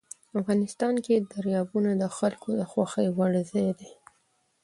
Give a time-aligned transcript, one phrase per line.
[0.39, 3.91] افغانستان کې دریابونه د خلکو د خوښې وړ ځای دی.